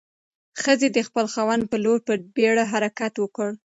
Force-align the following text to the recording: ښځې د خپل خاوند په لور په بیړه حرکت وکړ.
ښځې 0.61 0.87
د 0.93 0.97
خپل 1.07 1.25
خاوند 1.33 1.63
په 1.71 1.77
لور 1.85 1.99
په 2.07 2.13
بیړه 2.35 2.63
حرکت 2.71 3.13
وکړ. 3.19 3.49